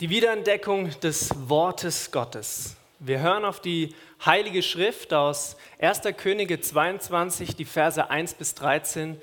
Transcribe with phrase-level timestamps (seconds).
[0.00, 2.74] Die Wiederentdeckung des Wortes Gottes.
[3.00, 3.94] Wir hören auf die
[4.24, 6.00] Heilige Schrift aus 1.
[6.16, 9.20] Könige 22, die Verse 1 bis 13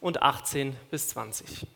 [0.00, 1.66] und 18 bis 20.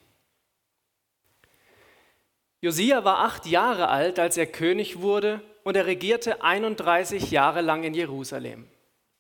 [2.63, 7.85] Josia war acht Jahre alt, als er König wurde, und er regierte 31 Jahre lang
[7.85, 8.67] in Jerusalem.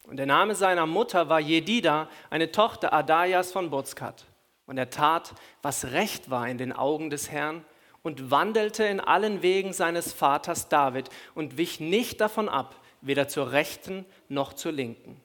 [0.04, 4.24] Und der Name seiner Mutter war Jedida, eine Tochter Adajas von Bozkat.
[4.64, 7.66] Und er tat, was recht war in den Augen des Herrn
[8.02, 13.52] und wandelte in allen Wegen seines Vaters David und wich nicht davon ab, weder zur
[13.52, 15.20] rechten noch zur linken.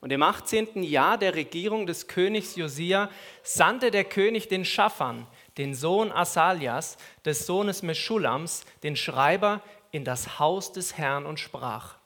[0.00, 0.82] Und im 18.
[0.82, 3.08] Jahr der Regierung des Königs Josia
[3.44, 5.28] sandte der König den Schaffan,
[5.58, 9.62] den Sohn Asalias, des Sohnes Meschulams, den Schreiber,
[9.92, 11.98] in das Haus des Herrn und sprach: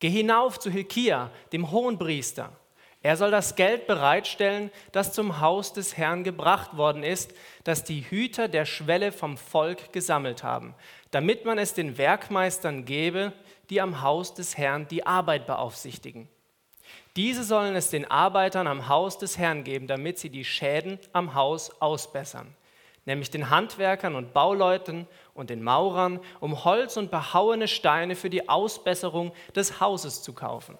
[0.00, 2.52] Geh hinauf zu Hilkia, dem Hohenpriester
[3.02, 7.34] er soll das Geld bereitstellen, das zum Haus des Herrn gebracht worden ist,
[7.64, 10.74] das die Hüter der Schwelle vom Volk gesammelt haben,
[11.10, 13.32] damit man es den Werkmeistern gebe,
[13.70, 16.28] die am Haus des Herrn die Arbeit beaufsichtigen.
[17.16, 21.34] Diese sollen es den Arbeitern am Haus des Herrn geben, damit sie die Schäden am
[21.34, 22.54] Haus ausbessern,
[23.04, 28.48] nämlich den Handwerkern und Bauleuten und den Maurern, um Holz und behauene Steine für die
[28.48, 30.78] Ausbesserung des Hauses zu kaufen.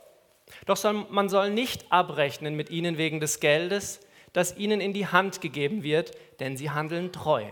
[0.66, 4.00] Doch soll, man soll nicht abrechnen mit ihnen wegen des Geldes,
[4.32, 7.44] das ihnen in die Hand gegeben wird, denn sie handeln treu.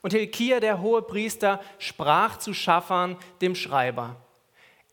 [0.00, 4.16] Und Hilkia, der hohe Priester, sprach zu Schaffan, dem Schreiber,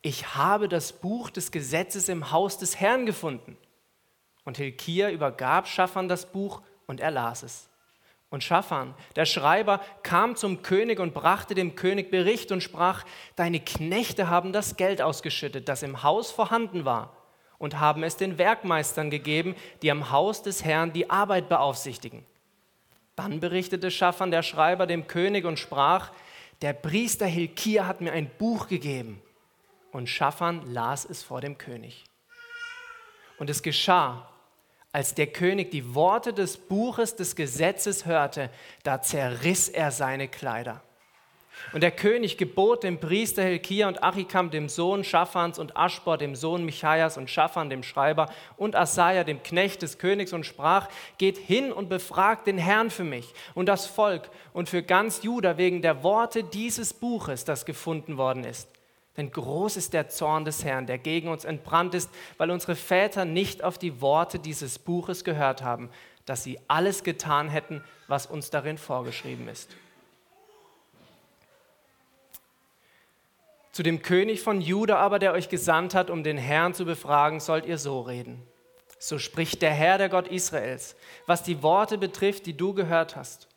[0.02, 3.58] ich habe das Buch des Gesetzes im Haus des Herrn gefunden.
[4.46, 7.69] Und Hilkia übergab Schaffan das Buch und er las es.
[8.30, 13.04] Und Schaffan, der Schreiber, kam zum König und brachte dem König Bericht und sprach,
[13.36, 17.16] deine Knechte haben das Geld ausgeschüttet, das im Haus vorhanden war,
[17.58, 22.24] und haben es den Werkmeistern gegeben, die am Haus des Herrn die Arbeit beaufsichtigen.
[23.16, 26.12] Dann berichtete Schaffan, der Schreiber, dem König und sprach,
[26.62, 29.22] der Priester Hilkia hat mir ein Buch gegeben.
[29.92, 32.06] Und Schaffan las es vor dem König.
[33.40, 34.30] Und es geschah,
[34.92, 38.50] als der König die Worte des Buches des Gesetzes hörte,
[38.84, 40.82] da zerriss er seine Kleider.
[41.74, 46.36] Und der König gebot dem Priester Hilkia und Achikam, dem Sohn Schaffans, und Aschbor, dem
[46.36, 51.38] Sohn Michaias, und Schaffan, dem Schreiber, und Asaja, dem Knecht des Königs, und sprach: Geht
[51.38, 55.82] hin und befragt den Herrn für mich und das Volk und für ganz Juda wegen
[55.82, 58.70] der Worte dieses Buches, das gefunden worden ist.
[59.20, 63.26] Denn groß ist der Zorn des Herrn, der gegen uns entbrannt ist, weil unsere Väter
[63.26, 65.90] nicht auf die Worte dieses Buches gehört haben,
[66.26, 69.76] dass sie alles getan hätten, was uns darin vorgeschrieben ist.
[73.74, 77.42] Zu dem König von Juda aber, der euch gesandt hat, um den Herrn zu befragen,
[77.42, 78.42] sollt ihr so reden.
[79.00, 83.49] So spricht der Herr, der Gott Israels, was die Worte betrifft, die du gehört hast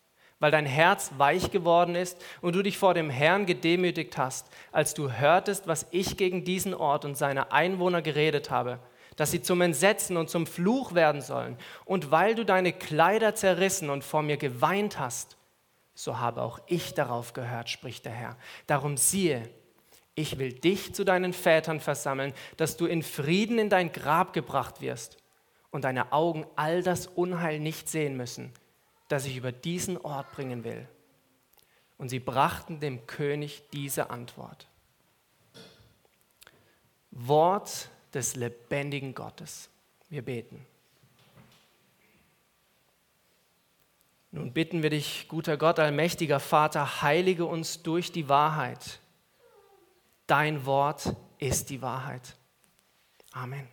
[0.42, 4.92] weil dein Herz weich geworden ist und du dich vor dem Herrn gedemütigt hast, als
[4.92, 8.80] du hörtest, was ich gegen diesen Ort und seine Einwohner geredet habe,
[9.14, 13.88] dass sie zum Entsetzen und zum Fluch werden sollen, und weil du deine Kleider zerrissen
[13.88, 15.36] und vor mir geweint hast,
[15.94, 18.36] so habe auch ich darauf gehört, spricht der Herr.
[18.66, 19.48] Darum siehe,
[20.16, 24.80] ich will dich zu deinen Vätern versammeln, dass du in Frieden in dein Grab gebracht
[24.80, 25.18] wirst
[25.70, 28.52] und deine Augen all das Unheil nicht sehen müssen,
[29.12, 30.88] das ich über diesen Ort bringen will.
[31.98, 34.66] Und sie brachten dem König diese Antwort.
[37.10, 39.68] Wort des lebendigen Gottes.
[40.08, 40.64] Wir beten.
[44.30, 48.98] Nun bitten wir dich, guter Gott, allmächtiger Vater, heilige uns durch die Wahrheit.
[50.26, 52.34] Dein Wort ist die Wahrheit.
[53.32, 53.68] Amen.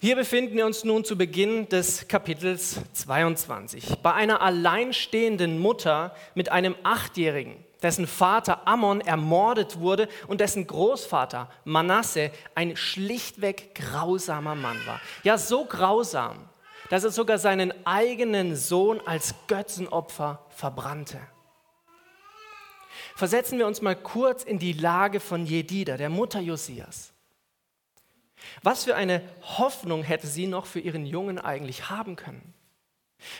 [0.00, 6.52] Hier befinden wir uns nun zu Beginn des Kapitels 22 bei einer alleinstehenden Mutter mit
[6.52, 14.78] einem Achtjährigen, dessen Vater Ammon ermordet wurde und dessen Großvater Manasse ein schlichtweg grausamer Mann
[14.86, 15.00] war.
[15.24, 16.48] Ja, so grausam,
[16.90, 21.18] dass er sogar seinen eigenen Sohn als Götzenopfer verbrannte.
[23.16, 27.12] Versetzen wir uns mal kurz in die Lage von Jedida, der Mutter Josias.
[28.62, 32.54] Was für eine Hoffnung hätte sie noch für ihren Jungen eigentlich haben können?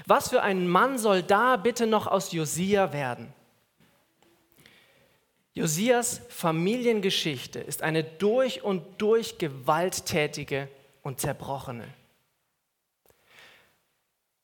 [0.06, 3.32] Was für ein Mann soll da bitte noch aus Josia werden?
[5.54, 10.68] Josias Familiengeschichte ist eine durch und durch gewalttätige
[11.02, 11.92] und zerbrochene.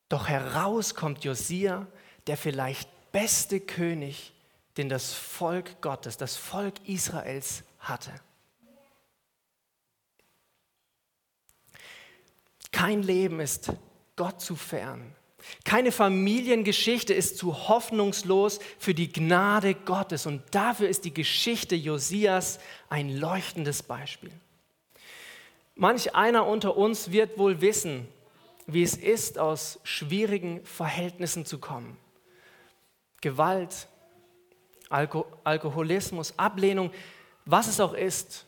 [0.09, 1.87] Doch heraus kommt Josia,
[2.27, 4.33] der vielleicht beste König,
[4.77, 8.13] den das Volk Gottes, das Volk Israels hatte.
[12.75, 13.73] Kein Leben ist
[14.17, 15.15] Gott zu fern.
[15.65, 22.59] Keine Familiengeschichte ist zu hoffnungslos für die Gnade Gottes und dafür ist die Geschichte Josias
[22.89, 24.33] ein leuchtendes Beispiel.
[25.77, 28.09] Manch einer unter uns wird wohl wissen,
[28.67, 31.97] wie es ist, aus schwierigen Verhältnissen zu kommen.
[33.21, 33.87] Gewalt,
[34.89, 36.91] Alko Alkoholismus, Ablehnung,
[37.45, 38.47] was es auch ist.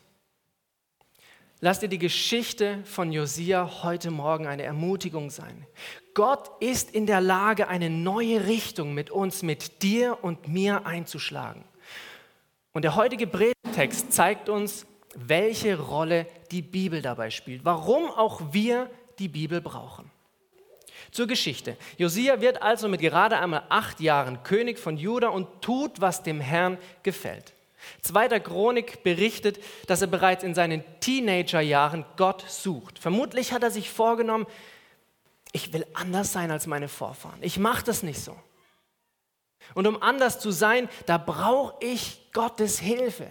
[1.60, 5.66] Lass dir die Geschichte von Josia heute Morgen eine Ermutigung sein.
[6.12, 11.64] Gott ist in der Lage, eine neue Richtung mit uns, mit dir und mir einzuschlagen.
[12.74, 18.90] Und der heutige Predigtext zeigt uns, welche Rolle die Bibel dabei spielt, warum auch wir
[19.18, 20.10] die Bibel brauchen.
[21.10, 21.78] Zur Geschichte.
[21.96, 26.42] Josia wird also mit gerade einmal acht Jahren König von Juda und tut, was dem
[26.42, 27.55] Herrn gefällt.
[28.02, 32.98] Zweiter Chronik berichtet, dass er bereits in seinen Teenagerjahren Gott sucht.
[32.98, 34.46] Vermutlich hat er sich vorgenommen,
[35.52, 37.38] ich will anders sein als meine Vorfahren.
[37.42, 38.36] Ich mache das nicht so.
[39.74, 43.26] Und um anders zu sein, da brauche ich Gottes Hilfe.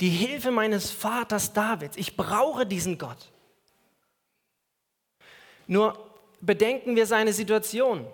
[0.00, 1.96] Die Hilfe meines Vaters Davids.
[1.96, 3.30] Ich brauche diesen Gott.
[5.66, 5.98] Nur
[6.40, 8.06] bedenken wir seine Situation.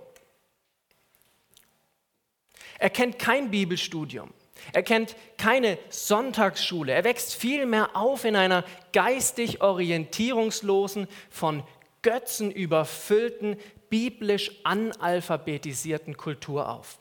[2.78, 4.32] Er kennt kein Bibelstudium.
[4.73, 6.93] Er kennt keine Sonntagsschule.
[6.93, 11.62] Er wächst vielmehr auf in einer geistig orientierungslosen, von
[12.03, 13.56] Götzen überfüllten,
[13.91, 16.99] biblisch analphabetisierten Kultur auf.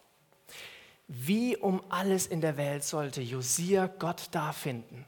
[1.07, 5.05] Wie um alles in der Welt sollte Josia Gott da finden?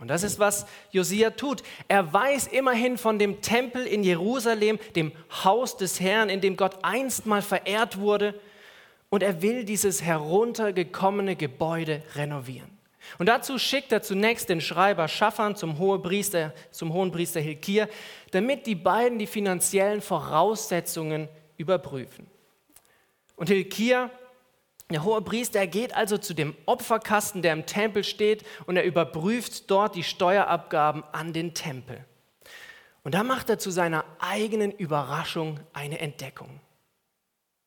[0.00, 1.62] Und das ist, was Josia tut.
[1.88, 5.12] Er weiß immerhin von dem Tempel in Jerusalem, dem
[5.44, 8.38] Haus des Herrn, in dem Gott einst mal verehrt wurde
[9.14, 12.76] und er will dieses heruntergekommene Gebäude renovieren.
[13.18, 17.88] Und dazu schickt er zunächst den Schreiber Schaffan zum Hohepriester, zum Hohenpriester Hilkir,
[18.32, 22.26] damit die beiden die finanziellen Voraussetzungen überprüfen.
[23.36, 24.10] Und Hilkir,
[24.90, 29.70] der Hohepriester, er geht also zu dem Opferkasten, der im Tempel steht, und er überprüft
[29.70, 32.04] dort die Steuerabgaben an den Tempel.
[33.04, 36.58] Und da macht er zu seiner eigenen Überraschung eine Entdeckung.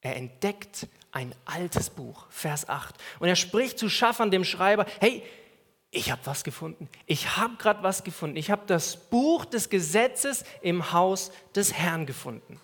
[0.01, 2.93] Er entdeckt ein altes Buch, Vers 8.
[3.17, 5.23] Und er spricht zu Schaffern, dem Schreiber, hey,
[5.89, 6.87] ich habe was gefunden.
[7.07, 8.37] Ich habe gerade was gefunden.
[8.37, 12.61] Ich habe das Buch des Gesetzes im Haus des Herrn gefunden.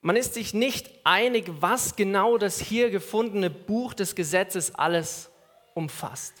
[0.00, 5.28] Man ist sich nicht einig, was genau das hier gefundene Buch des Gesetzes alles
[5.74, 6.34] umfasst.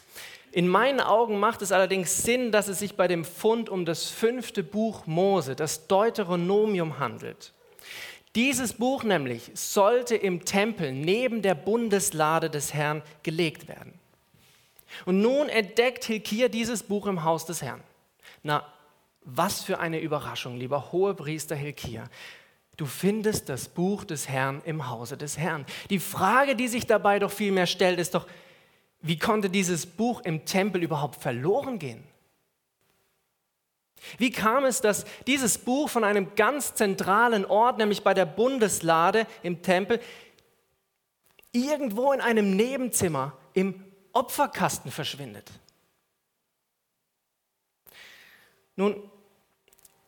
[0.52, 4.08] In meinen Augen macht es allerdings Sinn, dass es sich bei dem Fund um das
[4.08, 7.52] fünfte Buch Mose, das Deuteronomium, handelt.
[8.36, 13.94] Dieses Buch nämlich sollte im Tempel neben der Bundeslade des Herrn gelegt werden.
[15.06, 17.82] Und nun entdeckt Hilkir dieses Buch im Haus des Herrn.
[18.42, 18.62] Na,
[19.22, 22.10] was für eine Überraschung, lieber Hohepriester Hilkir.
[22.76, 25.64] Du findest das Buch des Herrn im Hause des Herrn.
[25.88, 28.26] Die Frage, die sich dabei doch vielmehr stellt, ist doch,
[29.00, 32.04] wie konnte dieses Buch im Tempel überhaupt verloren gehen?
[34.18, 39.26] Wie kam es, dass dieses Buch von einem ganz zentralen Ort, nämlich bei der Bundeslade
[39.42, 40.00] im Tempel,
[41.52, 45.50] irgendwo in einem Nebenzimmer im Opferkasten verschwindet?
[48.76, 49.10] Nun,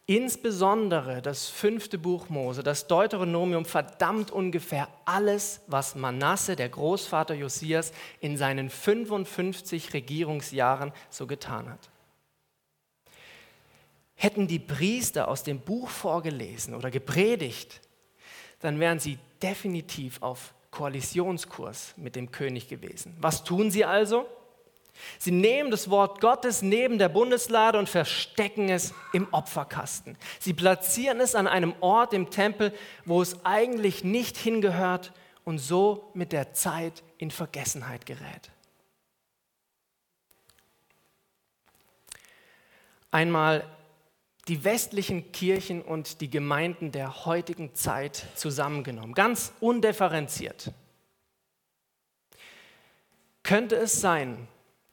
[0.06, 7.92] insbesondere das fünfte Buch Mose, das Deuteronomium, verdammt ungefähr alles, was Manasse, der Großvater Josias,
[8.20, 11.90] in seinen 55 Regierungsjahren so getan hat.
[14.20, 17.80] Hätten die Priester aus dem Buch vorgelesen oder gepredigt,
[18.58, 23.16] dann wären sie definitiv auf Koalitionskurs mit dem König gewesen.
[23.20, 24.26] Was tun sie also?
[25.20, 30.16] Sie nehmen das Wort Gottes neben der Bundeslade und verstecken es im Opferkasten.
[30.40, 32.72] Sie platzieren es an einem Ort im Tempel,
[33.04, 35.12] wo es eigentlich nicht hingehört
[35.44, 38.50] und so mit der Zeit in Vergessenheit gerät.
[43.12, 43.64] Einmal
[44.48, 50.72] die westlichen Kirchen und die Gemeinden der heutigen Zeit zusammengenommen, ganz undifferenziert.
[53.42, 54.48] Könnte es sein,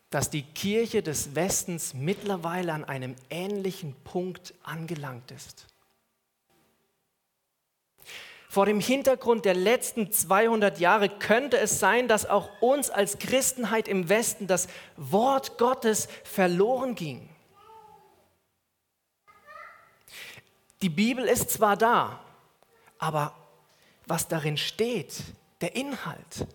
[0.10, 5.68] dass die Kirche des Westens mittlerweile an einem ähnlichen Punkt angelangt ist?
[8.48, 13.90] Vor dem Hintergrund der letzten 200 Jahre könnte es sein, dass auch uns als Christenheit
[13.90, 17.35] im Westen das Wort Gottes verloren ging.
[20.82, 22.20] Die Bibel ist zwar da,
[22.98, 23.34] aber
[24.06, 25.24] was darin steht,
[25.62, 26.48] der Inhalt,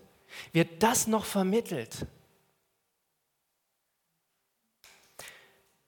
[0.53, 2.05] wird das noch vermittelt?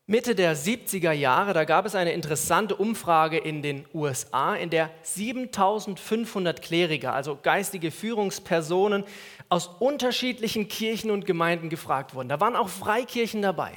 [0.06, 4.90] Mitte der 70er Jahre, da gab es eine interessante Umfrage in den USA, in der
[5.02, 9.06] 7500 Kleriker, also geistige Führungspersonen
[9.48, 12.28] aus unterschiedlichen Kirchen und Gemeinden gefragt wurden.
[12.28, 13.72] Da waren auch Freikirchen dabei.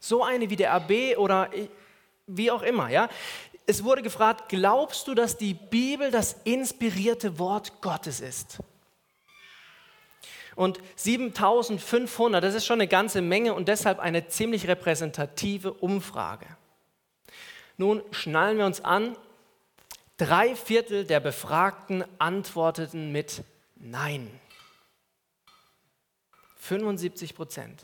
[0.00, 1.48] So eine wie der AB oder
[2.26, 3.08] wie auch immer, ja.
[3.66, 8.58] Es wurde gefragt, glaubst du, dass die Bibel das inspirierte Wort Gottes ist?
[10.56, 16.46] Und 7500, das ist schon eine ganze Menge und deshalb eine ziemlich repräsentative Umfrage.
[17.76, 19.16] Nun schnallen wir uns an,
[20.18, 23.42] drei Viertel der Befragten antworteten mit
[23.76, 24.30] Nein.
[26.58, 27.80] 75 Prozent.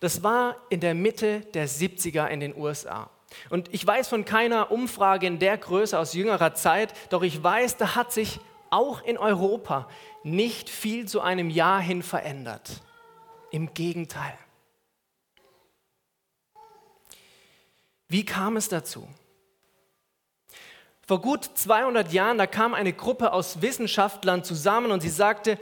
[0.00, 3.08] Das war in der Mitte der 70er in den USA.
[3.50, 7.76] Und ich weiß von keiner Umfrage in der Größe aus jüngerer Zeit, doch ich weiß,
[7.76, 8.40] da hat sich
[8.70, 9.88] auch in Europa
[10.22, 12.82] nicht viel zu einem Jahr hin verändert.
[13.50, 14.36] Im Gegenteil.
[18.08, 19.08] Wie kam es dazu?
[21.06, 25.58] Vor gut 200 Jahren, da kam eine Gruppe aus Wissenschaftlern zusammen und sie sagte,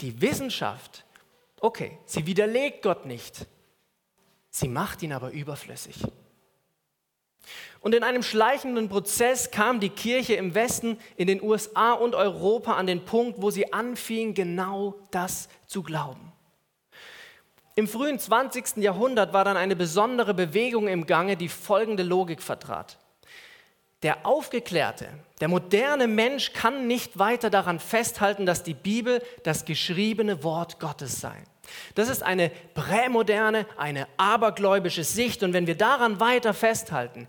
[0.00, 1.04] die Wissenschaft,
[1.60, 3.46] okay, sie widerlegt Gott nicht,
[4.50, 6.04] sie macht ihn aber überflüssig.
[7.80, 12.74] Und in einem schleichenden Prozess kam die Kirche im Westen, in den USA und Europa
[12.74, 16.32] an den Punkt, wo sie anfing, genau das zu glauben.
[17.76, 18.78] Im frühen 20.
[18.78, 22.98] Jahrhundert war dann eine besondere Bewegung im Gange, die folgende Logik vertrat.
[24.02, 25.08] Der aufgeklärte,
[25.40, 31.20] der moderne Mensch kann nicht weiter daran festhalten, dass die Bibel das geschriebene Wort Gottes
[31.20, 31.44] sei.
[31.94, 37.28] Das ist eine prämoderne, eine abergläubische Sicht und wenn wir daran weiter festhalten,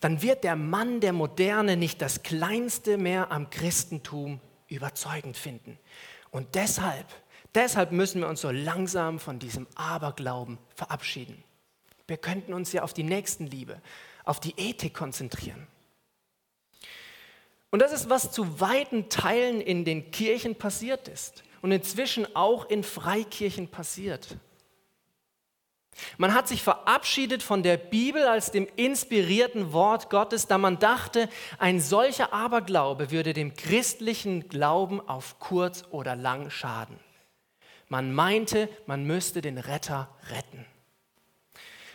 [0.00, 5.78] dann wird der Mann der Moderne nicht das Kleinste mehr am Christentum überzeugend finden.
[6.30, 7.06] Und deshalb,
[7.54, 11.42] deshalb müssen wir uns so langsam von diesem Aberglauben verabschieden.
[12.06, 13.80] Wir könnten uns ja auf die Nächstenliebe,
[14.24, 15.66] auf die Ethik konzentrieren.
[17.70, 22.68] Und das ist, was zu weiten Teilen in den Kirchen passiert ist und inzwischen auch
[22.70, 24.36] in Freikirchen passiert.
[26.16, 31.28] Man hat sich verabschiedet von der Bibel als dem inspirierten Wort Gottes, da man dachte,
[31.58, 36.98] ein solcher Aberglaube würde dem christlichen Glauben auf kurz oder lang schaden.
[37.88, 40.66] Man meinte, man müsste den Retter retten.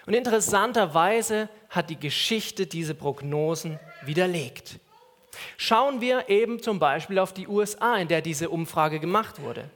[0.05, 4.79] Und interessanterweise hat die Geschichte diese Prognosen widerlegt.
[5.57, 9.69] Schauen wir eben zum Beispiel auf die USA, in der diese Umfrage gemacht wurde.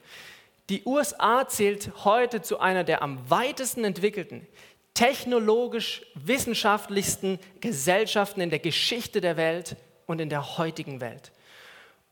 [0.69, 4.45] Die USA zählt heute zu einer der am weitesten entwickelten,
[4.93, 11.31] technologisch wissenschaftlichsten Gesellschaften in der Geschichte der Welt und in der heutigen Welt.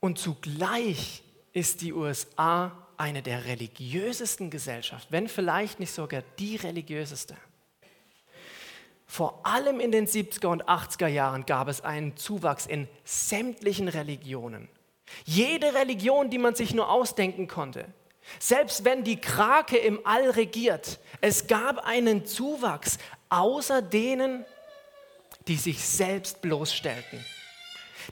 [0.00, 1.22] Und zugleich
[1.52, 7.36] ist die USA eine der religiösesten Gesellschaften, wenn vielleicht nicht sogar die religiöseste.
[9.06, 14.68] Vor allem in den 70er und 80er Jahren gab es einen Zuwachs in sämtlichen Religionen.
[15.24, 17.86] Jede Religion, die man sich nur ausdenken konnte,
[18.40, 22.98] selbst wenn die Krake im All regiert, es gab einen Zuwachs,
[23.28, 24.44] außer denen,
[25.46, 27.24] die sich selbst bloßstellten,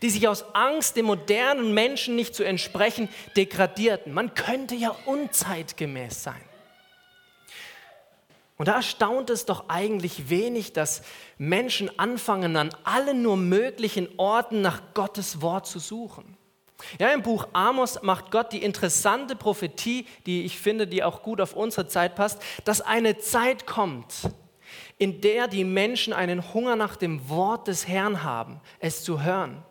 [0.02, 4.12] die sich aus Angst, dem modernen Menschen nicht zu entsprechen, degradierten.
[4.12, 6.53] Man könnte ja unzeitgemäß sein.
[8.56, 11.02] Und da erstaunt es doch eigentlich wenig, dass
[11.38, 16.36] Menschen anfangen, an allen nur möglichen Orten nach Gottes Wort zu suchen.
[16.98, 21.40] Ja, im Buch Amos macht Gott die interessante Prophetie, die ich finde, die auch gut
[21.40, 24.14] auf unsere Zeit passt, dass eine Zeit kommt,
[24.98, 29.62] in der die Menschen einen Hunger nach dem Wort des Herrn haben, es zu hören.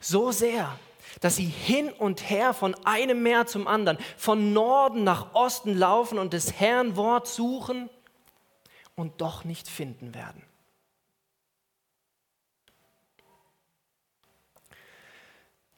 [0.00, 0.78] So sehr,
[1.20, 6.18] dass sie hin und her von einem Meer zum anderen, von Norden nach Osten laufen
[6.18, 7.88] und des Herrn Wort suchen
[8.94, 10.42] und doch nicht finden werden.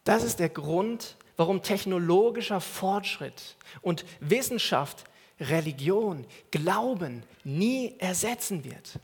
[0.04, 5.04] Das ist der Grund, warum technologischer Fortschritt und Wissenschaft
[5.40, 8.98] Religion, Glauben nie ersetzen wird.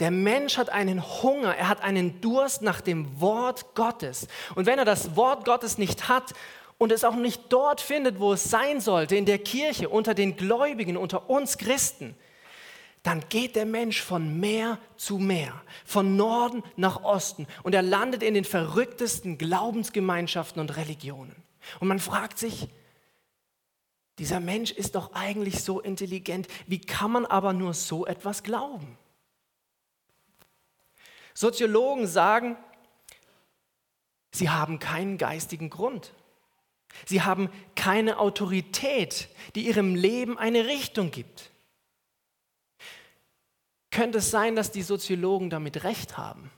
[0.00, 4.28] Der Mensch hat einen Hunger, er hat einen Durst nach dem Wort Gottes.
[4.54, 6.34] Und wenn er das Wort Gottes nicht hat
[6.78, 10.36] und es auch nicht dort findet, wo es sein sollte, in der Kirche, unter den
[10.36, 12.16] Gläubigen, unter uns Christen,
[13.02, 18.22] dann geht der Mensch von Meer zu Meer, von Norden nach Osten und er landet
[18.22, 21.34] in den verrücktesten Glaubensgemeinschaften und Religionen.
[21.80, 22.68] Und man fragt sich,
[24.18, 28.98] dieser Mensch ist doch eigentlich so intelligent, wie kann man aber nur so etwas glauben?
[31.34, 32.56] Soziologen sagen,
[34.32, 36.12] sie haben keinen geistigen Grund.
[37.06, 41.50] Sie haben keine Autorität, die ihrem Leben eine Richtung gibt.
[43.90, 46.50] Könnte es sein, dass die Soziologen damit recht haben?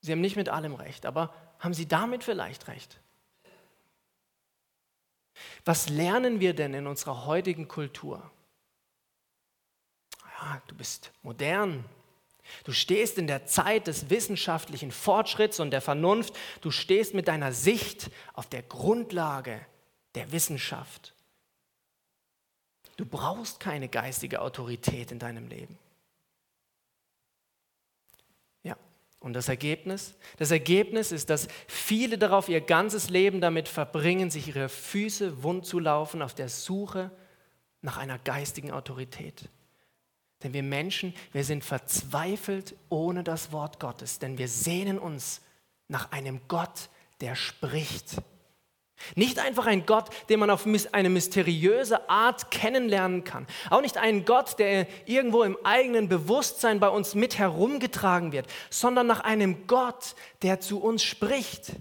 [0.00, 3.00] Sie haben nicht mit allem recht, aber haben sie damit vielleicht recht?
[5.64, 8.30] Was lernen wir denn in unserer heutigen Kultur?
[10.40, 11.84] Ja, du bist modern.
[12.64, 16.34] Du stehst in der Zeit des wissenschaftlichen Fortschritts und der Vernunft.
[16.60, 19.60] Du stehst mit deiner Sicht auf der Grundlage
[20.14, 21.14] der Wissenschaft.
[22.96, 25.78] Du brauchst keine geistige Autorität in deinem Leben.
[29.20, 30.14] Und das Ergebnis?
[30.36, 35.66] Das Ergebnis ist, dass viele darauf ihr ganzes Leben damit verbringen, sich ihre Füße wund
[35.66, 37.10] zu laufen auf der Suche
[37.82, 39.48] nach einer geistigen Autorität.
[40.42, 45.40] Denn wir Menschen, wir sind verzweifelt ohne das Wort Gottes, denn wir sehnen uns
[45.88, 46.90] nach einem Gott,
[47.20, 48.16] der spricht.
[49.14, 53.46] Nicht einfach ein Gott, den man auf eine mysteriöse Art kennenlernen kann.
[53.70, 59.06] Auch nicht ein Gott, der irgendwo im eigenen Bewusstsein bei uns mit herumgetragen wird, sondern
[59.06, 61.72] nach einem Gott, der zu uns spricht.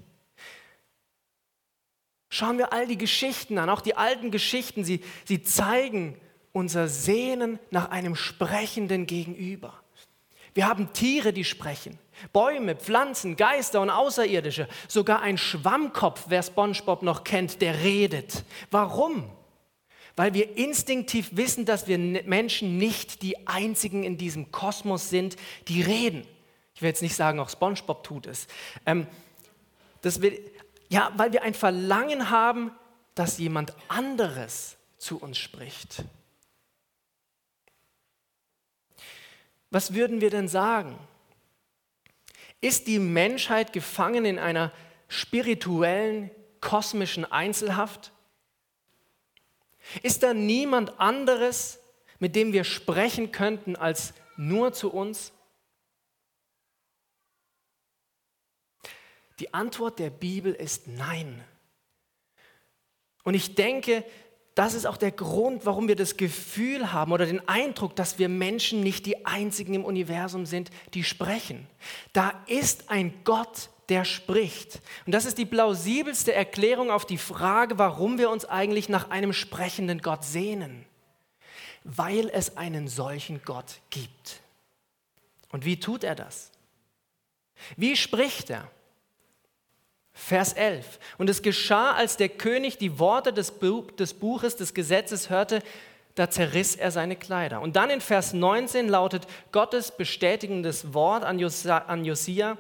[2.30, 6.20] Schauen wir all die Geschichten an, auch die alten Geschichten, sie, sie zeigen
[6.58, 9.76] unser Sehnen nach einem sprechenden Gegenüber.
[10.56, 12.00] Wir haben Tiere, die sprechen.
[12.34, 14.68] Bäume, Pflanzen, Geister und Außerirdische.
[14.88, 18.44] Sogar ein Schwammkopf, wer SpongeBob noch kennt, der redet.
[18.72, 19.30] Warum?
[20.16, 25.36] Weil wir instinktiv wissen, dass wir Menschen nicht die einzigen in diesem Kosmos sind,
[25.68, 26.26] die reden.
[26.74, 28.48] Ich will jetzt nicht sagen, auch SpongeBob tut es.
[28.88, 29.06] Ähm,
[30.02, 30.32] dass wir,
[30.90, 32.72] ja, weil wir ein Verlangen haben,
[33.14, 36.04] dass jemand anderes zu uns spricht.
[39.78, 40.98] Was würden wir denn sagen?
[42.62, 44.74] Ist die Menschheit gefangen in einer
[45.08, 46.32] spirituellen,
[46.62, 48.12] kosmischen Einzelhaft?
[50.02, 51.78] Ist da niemand anderes,
[52.18, 55.32] mit dem wir sprechen könnten, als nur zu uns?
[59.38, 61.46] Die Antwort der Bibel ist nein.
[63.24, 64.04] Und ich denke,
[64.58, 68.28] das ist auch der Grund, warum wir das Gefühl haben oder den Eindruck, dass wir
[68.28, 71.68] Menschen nicht die einzigen im Universum sind, die sprechen.
[72.12, 74.82] Da ist ein Gott, der spricht.
[75.06, 79.32] Und das ist die plausibelste Erklärung auf die Frage, warum wir uns eigentlich nach einem
[79.32, 80.86] sprechenden Gott sehnen.
[81.84, 84.42] Weil es einen solchen Gott gibt.
[85.50, 86.52] Und wie tut er das?
[87.76, 88.72] Wie spricht er?
[90.18, 91.00] Vers 11.
[91.20, 95.62] Und es geschah, als der König die Worte des, Buches des Gesetzes hörte,
[96.16, 97.62] da zerriss er seine Kleider.
[97.62, 102.58] Und dann in Vers 19 lautet Gottes bestätigendes Wort an Josia,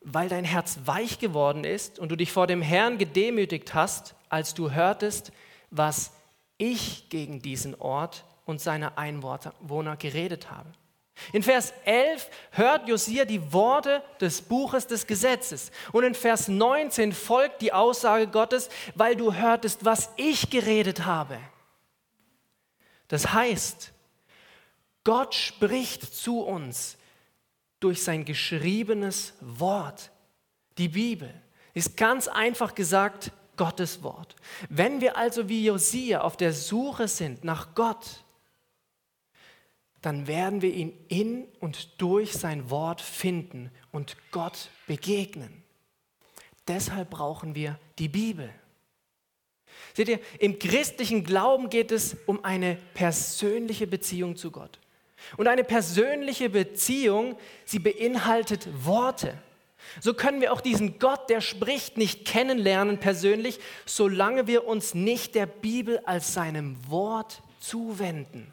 [0.00, 4.54] weil dein Herz weich geworden ist und du dich vor dem Herrn gedemütigt hast, als
[4.54, 5.32] du hörtest,
[5.70, 6.12] was
[6.56, 10.70] ich gegen diesen Ort und seine Einwohner geredet habe.
[11.32, 15.70] In Vers 11 hört Josia die Worte des Buches des Gesetzes.
[15.92, 21.38] Und in Vers 19 folgt die Aussage Gottes, weil du hörtest, was ich geredet habe.
[23.08, 23.92] Das heißt,
[25.04, 26.96] Gott spricht zu uns
[27.80, 30.10] durch sein geschriebenes Wort.
[30.78, 31.32] Die Bibel
[31.74, 34.36] ist ganz einfach gesagt Gottes Wort.
[34.68, 38.24] Wenn wir also wie Josia auf der Suche sind nach Gott,
[40.02, 45.62] dann werden wir ihn in und durch sein Wort finden und Gott begegnen.
[46.66, 48.50] Deshalb brauchen wir die Bibel.
[49.94, 54.78] Seht ihr, im christlichen Glauben geht es um eine persönliche Beziehung zu Gott.
[55.36, 57.36] Und eine persönliche Beziehung,
[57.66, 59.36] sie beinhaltet Worte.
[60.00, 65.34] So können wir auch diesen Gott, der spricht, nicht kennenlernen persönlich, solange wir uns nicht
[65.34, 68.52] der Bibel als seinem Wort zuwenden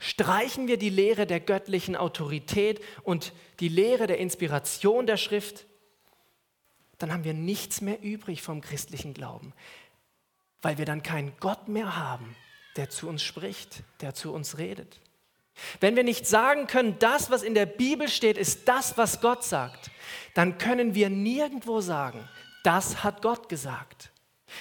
[0.00, 5.66] streichen wir die Lehre der göttlichen Autorität und die Lehre der Inspiration der Schrift,
[6.98, 9.52] dann haben wir nichts mehr übrig vom christlichen Glauben,
[10.62, 12.34] weil wir dann keinen Gott mehr haben,
[12.76, 14.98] der zu uns spricht, der zu uns redet.
[15.80, 19.44] Wenn wir nicht sagen können, das, was in der Bibel steht, ist das, was Gott
[19.44, 19.90] sagt,
[20.34, 22.26] dann können wir nirgendwo sagen,
[22.64, 24.10] das hat Gott gesagt.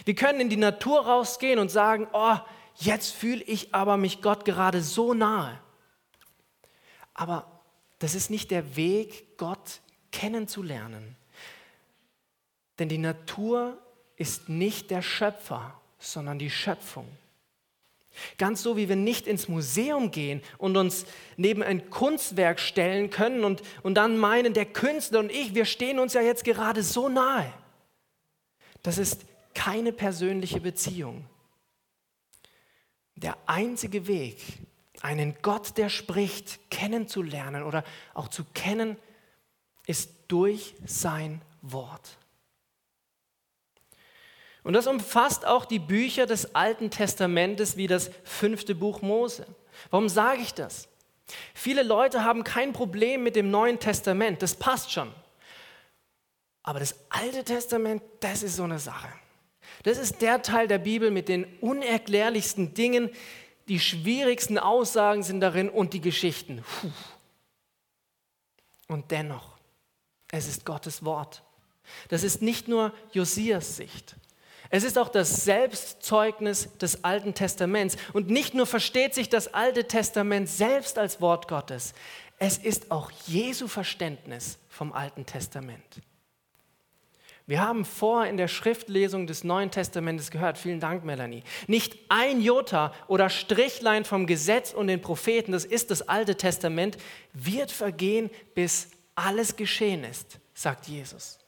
[0.03, 2.37] Wir können in die Natur rausgehen und sagen, oh,
[2.79, 5.59] Jetzt fühle ich aber mich Gott gerade so nahe.
[7.13, 7.61] Aber
[7.99, 11.17] das ist nicht der Weg, Gott kennenzulernen.
[12.79, 13.77] Denn die Natur
[14.15, 17.05] ist nicht der Schöpfer, sondern die Schöpfung.
[18.37, 23.43] Ganz so wie wir nicht ins Museum gehen und uns neben ein Kunstwerk stellen können
[23.43, 27.09] und, und dann meinen, der Künstler und ich, wir stehen uns ja jetzt gerade so
[27.09, 27.51] nahe.
[28.83, 31.25] Das ist keine persönliche Beziehung.
[33.21, 34.41] Der einzige Weg,
[35.01, 38.97] einen Gott, der spricht, kennenzulernen oder auch zu kennen,
[39.85, 42.17] ist durch sein Wort.
[44.63, 49.45] Und das umfasst auch die Bücher des Alten Testamentes wie das fünfte Buch Mose.
[49.89, 50.87] Warum sage ich das?
[51.53, 55.11] Viele Leute haben kein Problem mit dem Neuen Testament, das passt schon.
[56.63, 59.09] Aber das Alte Testament, das ist so eine Sache.
[59.83, 63.09] Das ist der Teil der Bibel mit den unerklärlichsten Dingen,
[63.67, 66.63] die schwierigsten Aussagen sind darin und die Geschichten.
[66.81, 66.91] Puh.
[68.87, 69.57] Und dennoch,
[70.31, 71.43] es ist Gottes Wort.
[72.09, 74.15] Das ist nicht nur Josias Sicht.
[74.71, 77.97] Es ist auch das Selbstzeugnis des Alten Testaments.
[78.13, 81.93] Und nicht nur versteht sich das Alte Testament selbst als Wort Gottes,
[82.39, 86.01] es ist auch Jesu Verständnis vom Alten Testament.
[87.49, 92.41] Wir haben vorher in der Schriftlesung des Neuen Testamentes gehört, vielen Dank, Melanie, nicht ein
[92.41, 96.99] Jota oder Strichlein vom Gesetz und den Propheten, das ist das Alte Testament,
[97.33, 101.39] wird vergehen, bis alles geschehen ist, sagt Jesus.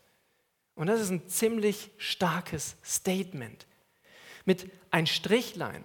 [0.74, 3.68] Und das ist ein ziemlich starkes Statement.
[4.44, 5.84] Mit ein Strichlein.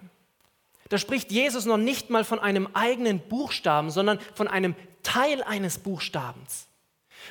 [0.89, 5.77] Da spricht Jesus noch nicht mal von einem eigenen Buchstaben, sondern von einem Teil eines
[5.77, 6.66] Buchstabens.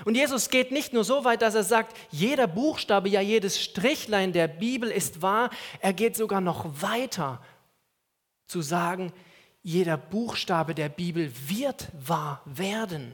[0.05, 4.33] Und Jesus geht nicht nur so weit, dass er sagt, jeder Buchstabe, ja jedes Strichlein
[4.33, 7.41] der Bibel ist wahr, er geht sogar noch weiter
[8.47, 9.13] zu sagen,
[9.63, 13.13] jeder Buchstabe der Bibel wird wahr werden.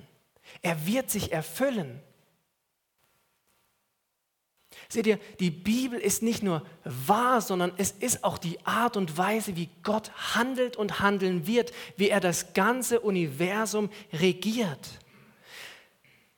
[0.61, 2.01] Er wird sich erfüllen.
[4.89, 9.17] Seht ihr, die Bibel ist nicht nur wahr, sondern es ist auch die Art und
[9.17, 14.99] Weise, wie Gott handelt und handeln wird, wie er das ganze Universum regiert.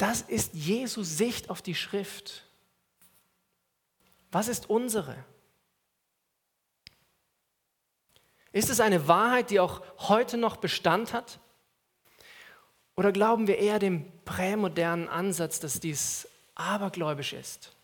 [0.06, 2.44] Das ist Jesus Sicht auf die Schrift.
[4.32, 5.16] Was ist unsere?
[8.52, 11.40] Ist es eine Wahrheit, die auch heute noch Bestand hat?
[12.96, 17.74] Oder glauben wir eher dem prämodernen Ansatz, dass dies abergläubisch ist?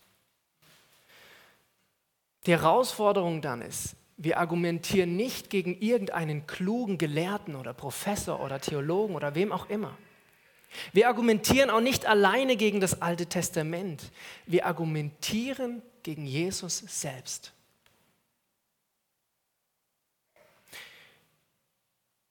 [2.45, 9.15] Die Herausforderung dann ist, wir argumentieren nicht gegen irgendeinen klugen Gelehrten oder Professor oder Theologen
[9.15, 9.97] oder wem auch immer.
[10.93, 14.11] Wir argumentieren auch nicht alleine gegen das Alte Testament.
[14.47, 17.53] Wir argumentieren gegen Jesus selbst.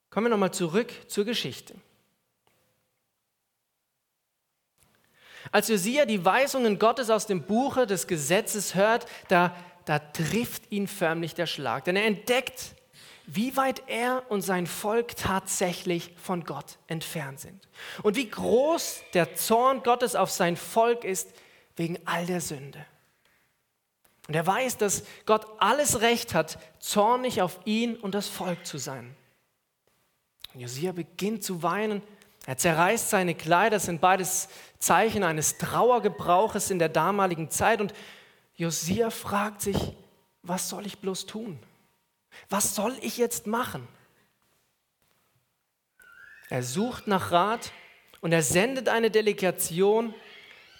[0.10, 1.75] Kommen wir nochmal zurück zur Geschichte.
[5.52, 10.88] Als Josia die Weisungen Gottes aus dem Buche des Gesetzes hört, da, da trifft ihn
[10.88, 11.86] förmlich der Schlag.
[11.86, 12.75] Denn er entdeckt,
[13.31, 17.67] wie weit er und sein Volk tatsächlich von Gott entfernt sind.
[18.01, 21.29] Und wie groß der Zorn Gottes auf sein Volk ist
[21.75, 22.83] wegen all der Sünde.
[24.27, 28.79] Und er weiß, dass Gott alles Recht hat, zornig auf ihn und das Volk zu
[28.79, 29.15] sein.
[30.53, 32.01] Und Josia beginnt zu weinen.
[32.47, 33.77] Er zerreißt seine Kleider.
[33.77, 37.79] Das sind beides Zeichen eines Trauergebrauches in der damaligen Zeit.
[37.79, 37.93] Und
[38.55, 39.77] Josia fragt sich,
[40.41, 41.59] was soll ich bloß tun?
[42.47, 43.88] Was soll ich jetzt machen?
[46.49, 47.71] Er sucht nach Rat
[48.21, 50.13] und er sendet eine Delegation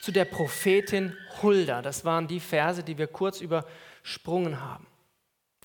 [0.02, 1.82] zu der Prophetin Hulda.
[1.82, 4.88] Das waren die Verse, die wir kurz übersprungen haben.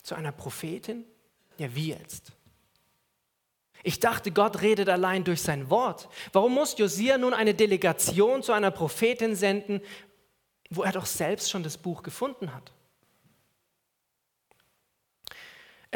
[0.03, 1.05] Zu einer Prophetin?
[1.57, 2.33] Ja, wie jetzt?
[3.83, 6.09] Ich dachte, Gott redet allein durch sein Wort.
[6.33, 9.81] Warum muss Josia nun eine Delegation zu einer Prophetin senden,
[10.71, 12.73] wo er doch selbst schon das Buch gefunden hat?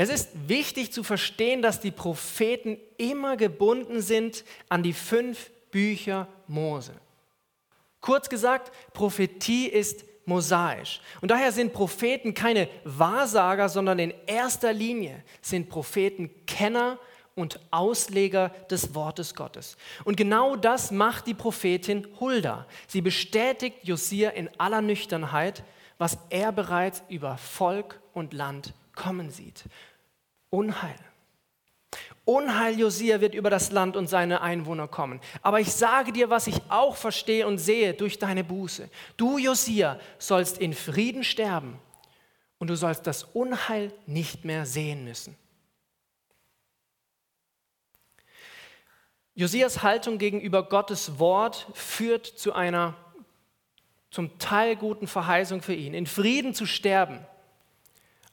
[0.00, 6.28] Es ist wichtig zu verstehen, dass die Propheten immer gebunden sind an die fünf Bücher
[6.46, 6.92] Mose.
[8.00, 11.00] Kurz gesagt, Prophetie ist mosaisch.
[11.20, 17.00] Und daher sind Propheten keine Wahrsager, sondern in erster Linie sind Propheten Kenner
[17.34, 19.76] und Ausleger des Wortes Gottes.
[20.04, 22.68] Und genau das macht die Prophetin Hulda.
[22.86, 25.64] Sie bestätigt Josia in aller Nüchternheit,
[25.98, 29.64] was er bereits über Volk und Land kommen sieht.
[30.50, 30.98] Unheil.
[32.24, 35.20] Unheil, Josia, wird über das Land und seine Einwohner kommen.
[35.40, 38.90] Aber ich sage dir, was ich auch verstehe und sehe durch deine Buße.
[39.16, 41.78] Du, Josia, sollst in Frieden sterben
[42.58, 45.36] und du sollst das Unheil nicht mehr sehen müssen.
[49.34, 52.96] Josias Haltung gegenüber Gottes Wort führt zu einer
[54.10, 57.24] zum Teil guten Verheißung für ihn, in Frieden zu sterben,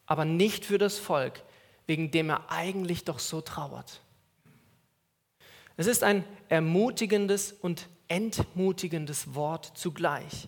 [0.08, 1.44] aber nicht für das Volk,
[1.88, 4.02] wegen dem er eigentlich doch so trauert.
[5.78, 10.48] Es ist ein ermutigendes und entmutigendes Wort zugleich.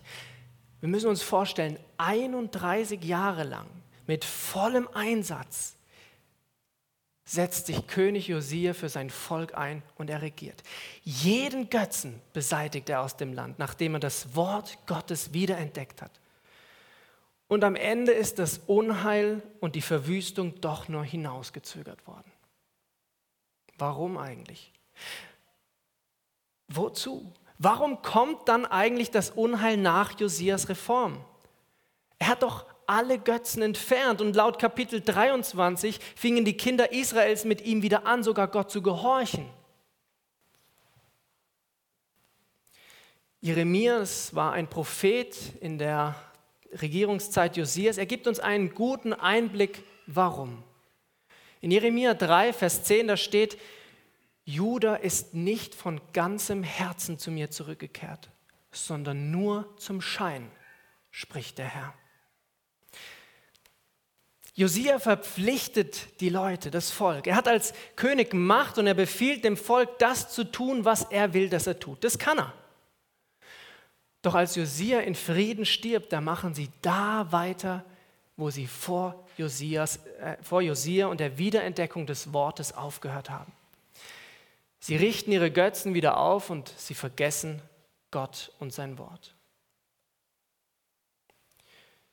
[0.80, 3.66] Wir müssen uns vorstellen, 31 Jahre lang
[4.06, 5.74] mit vollem Einsatz
[7.24, 10.62] setzt sich König Josia für sein Volk ein und er regiert.
[11.02, 16.12] Jeden Götzen beseitigt er aus dem Land, nachdem er das Wort Gottes wiederentdeckt hat.
[17.48, 22.30] Und am Ende ist das Unheil und die Verwüstung doch nur hinausgezögert worden.
[23.78, 24.72] Warum eigentlich?
[26.68, 27.32] Wozu?
[27.58, 31.24] Warum kommt dann eigentlich das Unheil nach Josias Reform?
[32.18, 37.62] Er hat doch alle Götzen entfernt und laut Kapitel 23 fingen die Kinder Israels mit
[37.62, 39.48] ihm wieder an, sogar Gott zu gehorchen.
[43.40, 46.16] Jeremias war ein Prophet in der
[46.72, 47.98] Regierungszeit Josias.
[47.98, 50.62] Er gibt uns einen guten Einblick, warum.
[51.60, 53.58] In Jeremia 3, Vers 10, da steht,
[54.44, 58.30] Juda ist nicht von ganzem Herzen zu mir zurückgekehrt,
[58.72, 60.50] sondern nur zum Schein,
[61.10, 61.94] spricht der Herr.
[64.54, 67.28] Josia verpflichtet die Leute, das Volk.
[67.28, 71.32] Er hat als König Macht und er befiehlt dem Volk, das zu tun, was er
[71.32, 72.02] will, dass er tut.
[72.02, 72.52] Das kann er.
[74.22, 77.84] Doch als Josia in Frieden stirbt, da machen sie da weiter,
[78.36, 83.52] wo sie vor, Josias, äh, vor Josia und der Wiederentdeckung des Wortes aufgehört haben.
[84.80, 87.60] Sie richten ihre Götzen wieder auf und sie vergessen
[88.10, 89.34] Gott und sein Wort.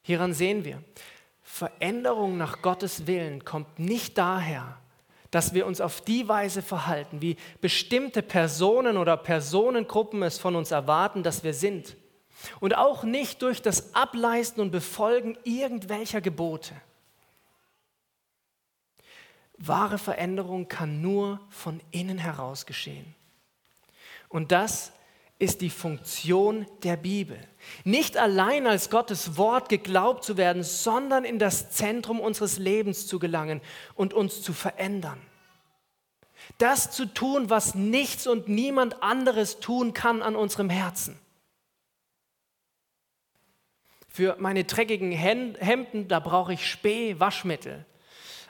[0.01, 0.83] Hieran sehen wir,
[1.41, 4.77] Veränderung nach Gottes Willen kommt nicht daher,
[5.35, 10.71] dass wir uns auf die Weise verhalten, wie bestimmte Personen oder Personengruppen es von uns
[10.71, 11.97] erwarten, dass wir sind.
[12.61, 16.73] Und auch nicht durch das Ableisten und Befolgen irgendwelcher Gebote.
[19.57, 23.13] Wahre Veränderung kann nur von innen heraus geschehen.
[24.29, 24.93] Und das
[25.37, 27.37] ist die Funktion der Bibel.
[27.83, 33.19] Nicht allein als Gottes Wort geglaubt zu werden, sondern in das Zentrum unseres Lebens zu
[33.19, 33.61] gelangen
[33.95, 35.21] und uns zu verändern.
[36.57, 41.19] Das zu tun, was nichts und niemand anderes tun kann an unserem Herzen.
[44.07, 47.85] Für meine dreckigen Hemden, da brauche ich Spee, Waschmittel.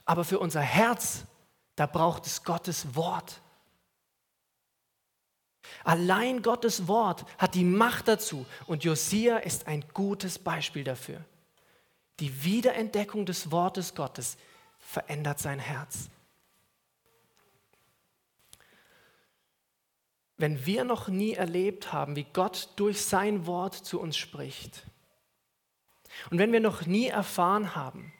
[0.06, 1.26] Aber für unser Herz,
[1.76, 3.41] da braucht es Gottes Wort.
[5.84, 11.23] Allein Gottes Wort hat die Macht dazu und Josia ist ein gutes Beispiel dafür.
[12.19, 14.38] Die Wiederentdeckung des Wortes Gottes
[14.80, 16.10] verändert sein Herz.
[20.38, 24.84] Wenn wir noch nie erlebt haben, wie Gott durch sein Wort zu uns spricht,
[26.30, 28.13] und wenn wir noch nie erfahren haben,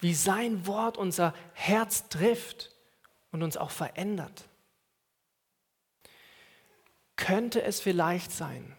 [0.00, 2.74] wie sein Wort unser Herz trifft
[3.32, 4.44] und uns auch verändert,
[7.16, 8.76] könnte es vielleicht sein,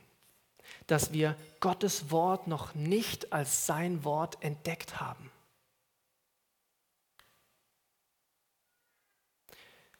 [0.87, 5.31] dass wir Gottes Wort noch nicht als sein Wort entdeckt haben.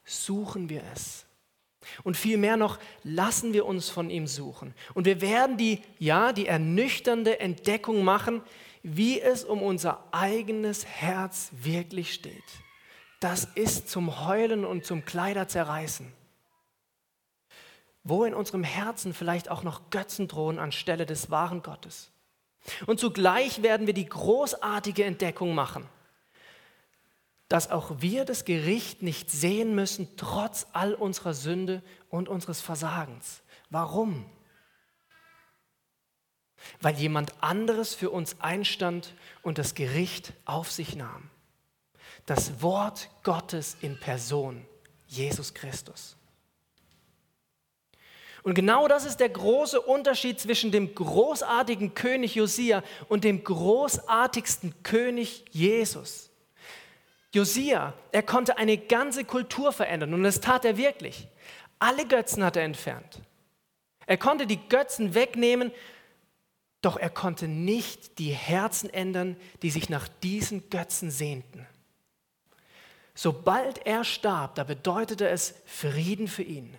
[0.04, 1.26] Suchen wir es.
[2.04, 4.74] Und vielmehr noch, lassen wir uns von ihm suchen.
[4.94, 8.42] Und wir werden die, ja, die ernüchternde Entdeckung machen,
[8.82, 12.44] wie es um unser eigenes Herz wirklich steht.
[13.20, 16.12] Das ist zum Heulen und zum Kleiderzerreißen
[18.06, 22.12] wo in unserem Herzen vielleicht auch noch Götzen drohen anstelle des wahren Gottes.
[22.86, 25.90] Und zugleich werden wir die großartige Entdeckung machen,
[27.50, 33.42] dass auch wir das Gericht nicht sehen müssen, trotz all unserer Sünde und unseres Versagens.
[33.72, 34.26] Warum?
[36.82, 41.30] Weil jemand anderes für uns einstand und das Gericht auf sich nahm.
[42.28, 44.66] Das Wort Gottes in Person,
[45.08, 46.18] Jesus Christus.
[48.46, 54.84] Und genau das ist der große Unterschied zwischen dem großartigen König Josia und dem großartigsten
[54.84, 56.30] König Jesus.
[57.34, 61.28] Josia, er konnte eine ganze Kultur verändern und das tat er wirklich.
[61.80, 63.20] Alle Götzen hat er entfernt.
[64.06, 65.72] Er konnte die Götzen wegnehmen,
[66.84, 71.66] doch er konnte nicht die Herzen ändern, die sich nach diesen Götzen sehnten.
[73.16, 76.78] Sobald er starb, da bedeutete es Frieden für ihn.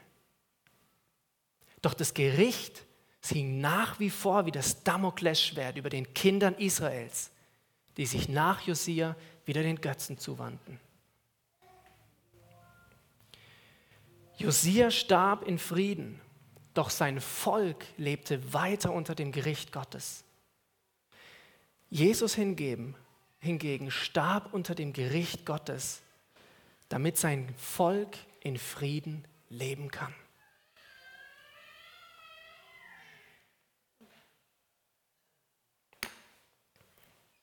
[1.86, 2.84] Doch das Gericht
[3.22, 7.30] hing nach wie vor wie das Damoklesschwert über den Kindern Israels,
[7.96, 10.80] die sich nach Josia wieder den Götzen zuwandten.
[14.36, 16.20] Josia starb in Frieden,
[16.74, 20.24] doch sein Volk lebte weiter unter dem Gericht Gottes.
[21.88, 22.96] Jesus hingegen,
[23.38, 26.02] hingegen starb unter dem Gericht Gottes,
[26.88, 30.12] damit sein Volk in Frieden leben kann.